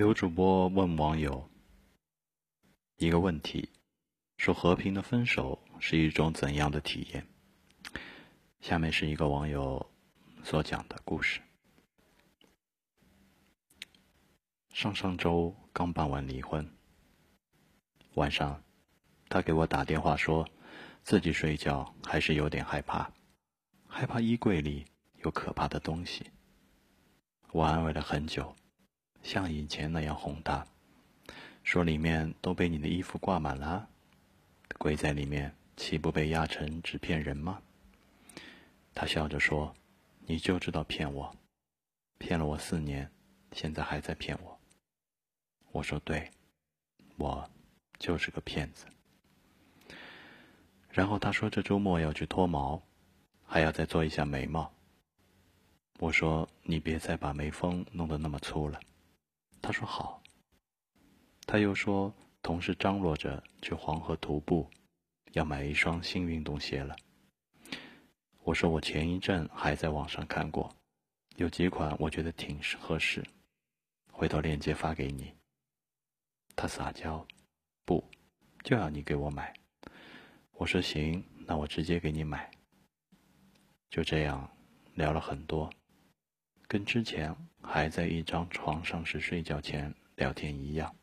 [0.00, 1.50] 有主播问网友
[2.96, 3.68] 一个问题：
[4.38, 7.26] 说和平的分手是一种怎样的体验？
[8.62, 9.90] 下面是一个网友
[10.42, 11.42] 所讲的故事。
[14.72, 16.66] 上上周刚办完离婚，
[18.14, 18.64] 晚上
[19.28, 20.48] 他给我打电话说，
[21.02, 23.12] 自己睡觉还是有点害怕，
[23.86, 24.86] 害怕衣柜里
[25.16, 26.24] 有可怕的东西。
[27.52, 28.56] 我安慰了很久，
[29.22, 30.66] 像以前那样哄他，
[31.62, 33.88] 说里面都被你的衣服挂满了，
[34.78, 37.60] 鬼在里面岂不被压成纸片人吗？
[38.94, 39.74] 他笑着说
[40.26, 41.34] ：“你就知道骗我，
[42.18, 43.10] 骗了我四年，
[43.52, 44.58] 现在还在骗我。”
[45.70, 46.28] 我说：“对，
[47.16, 47.48] 我
[47.98, 48.86] 就是个骗子。”
[50.90, 52.82] 然后他说：“这周末要去脱毛，
[53.46, 54.72] 还要再做一下眉毛。”
[56.00, 58.80] 我说：“你别再把眉峰弄得那么粗了。”
[59.70, 60.20] 他说：“好。”
[61.46, 64.68] 他又说：“同事张罗着去黄河徒步，
[65.30, 66.96] 要买一双新运动鞋了。”
[68.42, 70.74] 我说：“我前一阵还在网上看过，
[71.36, 73.24] 有几款我觉得挺合适，
[74.10, 75.32] 回头链接发给你。”
[76.56, 77.24] 他撒娇
[77.86, 78.04] ：“不，
[78.64, 79.54] 就要你给我买。”
[80.58, 82.50] 我说：“行，那我直接给你买。”
[83.88, 84.50] 就这样
[84.94, 85.72] 聊了很多。
[86.70, 90.94] 跟之前还在一张床上时睡觉前聊天一样，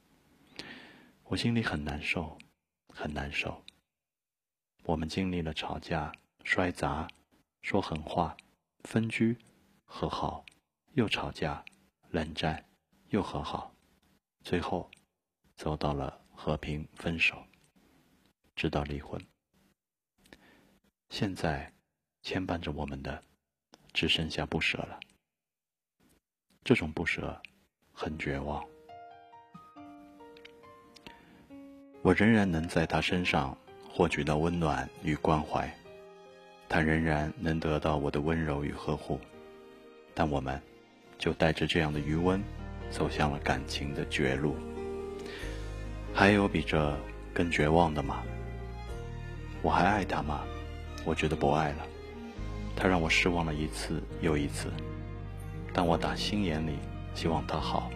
[1.25, 2.37] 我心里很难受，
[2.87, 3.61] 很难受。
[4.83, 6.09] 我们经历了吵架、
[6.45, 7.05] 摔砸、
[7.61, 8.37] 说狠话、
[8.85, 9.37] 分居、
[9.83, 10.45] 和好，
[10.93, 11.65] 又吵架、
[12.11, 12.63] 冷战，
[13.09, 13.75] 又和好，
[14.45, 14.89] 最后
[15.53, 17.45] 走到了和平分手，
[18.55, 19.21] 直到离婚。
[21.09, 21.73] 现在
[22.21, 23.21] 牵绊着我们的，
[23.91, 24.97] 只剩下不舍了。
[26.67, 27.33] 这种不舍，
[27.93, 28.61] 很绝望。
[32.01, 33.57] 我仍然能在他身上
[33.89, 35.73] 获取到温暖与关怀，
[36.67, 39.17] 他仍然能得到我的温柔与呵护，
[40.13, 40.61] 但我们，
[41.17, 42.43] 就带着这样的余温，
[42.91, 44.53] 走向了感情的绝路。
[46.13, 46.93] 还有比这
[47.33, 48.23] 更绝望的吗？
[49.61, 50.43] 我还爱他吗？
[51.05, 51.87] 我觉得不爱了。
[52.75, 54.69] 他让我失望了一次又一次。
[55.77, 56.79] 但我打心眼里
[57.13, 57.91] 希望他好，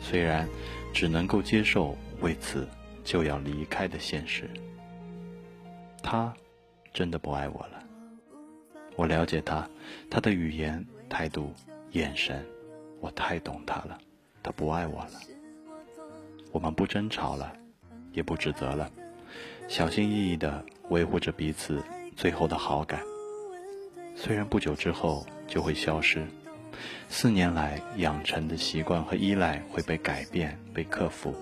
[0.00, 0.48] 虽然
[0.90, 2.66] 只能够接受为此
[3.04, 4.48] 就要离开的现实。
[6.02, 6.32] 他
[6.94, 7.84] 真的不爱我了。
[8.96, 9.68] 我了解他，
[10.08, 11.52] 他的语言、态度、
[11.90, 12.42] 眼神，
[13.00, 13.98] 我太懂他了。
[14.42, 15.20] 他不爱我了。
[16.52, 17.52] 我们不争吵了，
[18.12, 18.90] 也不指责了，
[19.68, 21.84] 小心翼翼地维护着彼此
[22.16, 23.02] 最后的好感。
[24.16, 26.26] 虽然不久之后就会消失。
[27.08, 31.34] 四年来养成的习惯和依赖会被改变、被克服，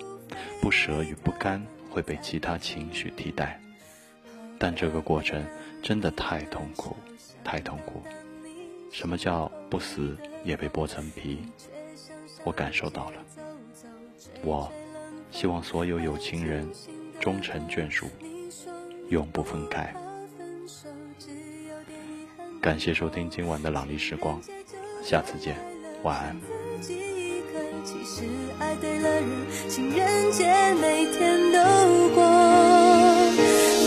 [0.61, 3.59] 不舍与不甘会被其他情绪替代，
[4.57, 5.45] 但这个过程
[5.81, 6.95] 真的太痛苦，
[7.43, 8.01] 太痛苦。
[8.91, 11.39] 什么叫不死也被剥层皮？
[12.43, 13.17] 我感受到了。
[14.43, 14.71] 我
[15.31, 16.67] 希望所有有情人
[17.19, 18.07] 终成眷属，
[19.09, 19.93] 永不分开。
[22.61, 24.41] 感谢收听今晚的朗丽时光。
[25.09, 25.55] 下次见，
[26.03, 26.35] 晚安。
[27.85, 28.23] 其实
[28.59, 29.23] 爱对了人，
[29.69, 30.43] 情人节
[30.81, 32.25] 每天都过。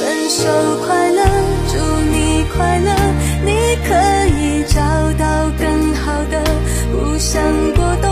[0.00, 0.48] 分手
[0.86, 1.22] 快乐，
[1.68, 1.76] 祝
[2.10, 2.94] 你快乐，
[3.44, 3.52] 你
[3.84, 3.92] 可
[4.40, 4.80] 以找
[5.18, 6.42] 到更好的。
[6.90, 7.42] 不想
[7.74, 8.10] 过冬，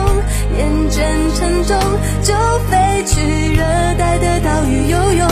[0.58, 1.00] 厌倦
[1.34, 1.80] 沉重，
[2.22, 2.34] 就
[2.68, 3.62] 飞去热
[3.96, 5.26] 带的岛屿游泳。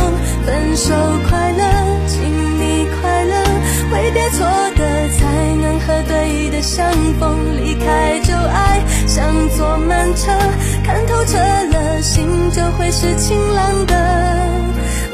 [0.47, 0.94] 分手
[6.66, 7.47] 相逢。
[7.78, 10.32] 开旧爱，像坐慢车，
[10.82, 13.94] 看透彻了，心就会是晴朗的。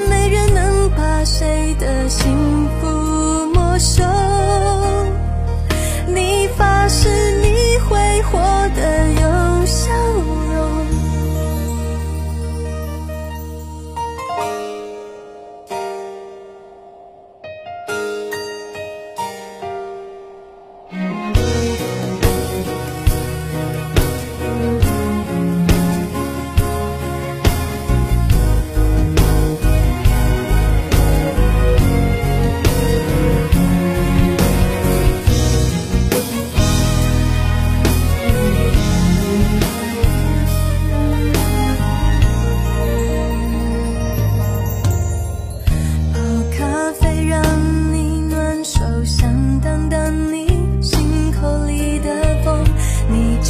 [0.09, 2.32] 没人能把谁的心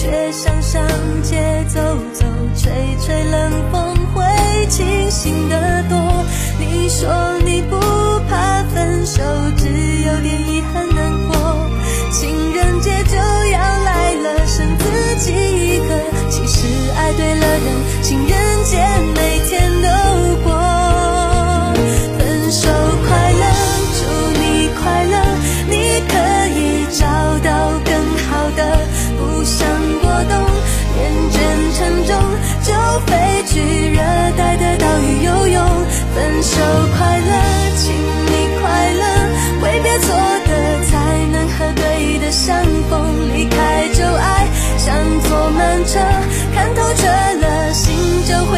[0.03, 1.02] 却想象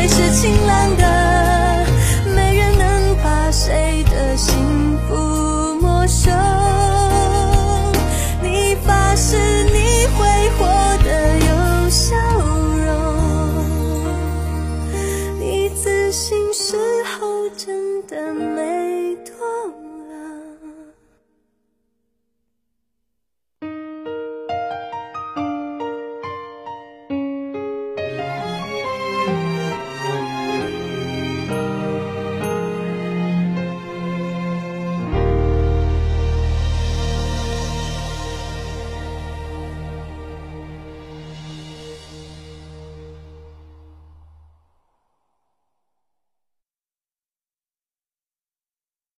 [0.08, 1.03] 是晴朗的